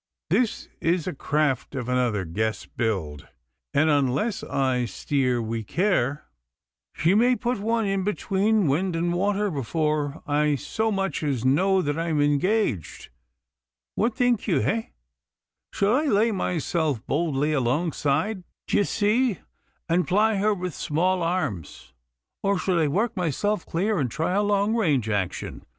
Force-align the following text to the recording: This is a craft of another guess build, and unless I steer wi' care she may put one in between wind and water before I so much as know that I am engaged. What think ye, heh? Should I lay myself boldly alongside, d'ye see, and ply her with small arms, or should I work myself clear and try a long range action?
This 0.31 0.67
is 0.79 1.05
a 1.05 1.13
craft 1.13 1.75
of 1.75 1.87
another 1.87 2.25
guess 2.25 2.65
build, 2.65 3.27
and 3.71 3.87
unless 3.87 4.43
I 4.43 4.85
steer 4.85 5.39
wi' 5.39 5.61
care 5.61 6.25
she 6.91 7.13
may 7.13 7.35
put 7.35 7.59
one 7.59 7.85
in 7.85 8.03
between 8.03 8.65
wind 8.67 8.95
and 8.95 9.13
water 9.13 9.51
before 9.51 10.23
I 10.25 10.55
so 10.55 10.91
much 10.91 11.21
as 11.21 11.45
know 11.45 11.83
that 11.83 11.99
I 11.99 12.07
am 12.07 12.19
engaged. 12.19 13.09
What 13.93 14.15
think 14.15 14.47
ye, 14.47 14.61
heh? 14.61 14.85
Should 15.71 15.93
I 15.95 16.05
lay 16.07 16.31
myself 16.31 17.05
boldly 17.05 17.53
alongside, 17.53 18.43
d'ye 18.65 18.81
see, 18.81 19.37
and 19.87 20.07
ply 20.07 20.37
her 20.37 20.55
with 20.55 20.73
small 20.73 21.21
arms, 21.21 21.93
or 22.41 22.57
should 22.57 22.79
I 22.79 22.87
work 22.87 23.15
myself 23.15 23.67
clear 23.67 23.99
and 23.99 24.09
try 24.09 24.31
a 24.31 24.41
long 24.41 24.73
range 24.75 25.09
action? 25.09 25.63